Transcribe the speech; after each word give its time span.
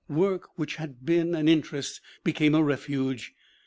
Work, 0.09 0.57
which 0.57 0.77
had 0.77 1.05
been 1.05 1.35
an 1.35 1.47
interest, 1.47 2.01
became 2.23 2.55
a 2.55 2.63
refuge. 2.63 3.35